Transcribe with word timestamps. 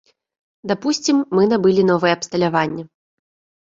Дапусцім, 0.71 1.21
мы 1.37 1.43
набылі 1.53 1.87
новае 1.93 2.13
абсталяванне. 2.17 2.83